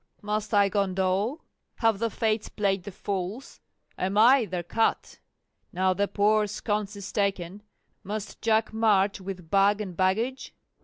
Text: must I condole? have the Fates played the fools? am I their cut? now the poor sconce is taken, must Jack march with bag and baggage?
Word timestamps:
must 0.23 0.51
I 0.51 0.67
condole? 0.67 1.43
have 1.75 1.99
the 1.99 2.09
Fates 2.09 2.49
played 2.49 2.85
the 2.85 2.91
fools? 2.91 3.59
am 3.99 4.17
I 4.17 4.45
their 4.45 4.63
cut? 4.63 5.19
now 5.71 5.93
the 5.93 6.07
poor 6.07 6.47
sconce 6.47 6.95
is 6.95 7.11
taken, 7.11 7.61
must 8.03 8.41
Jack 8.41 8.73
march 8.73 9.21
with 9.21 9.51
bag 9.51 9.79
and 9.79 9.95
baggage? 9.95 10.55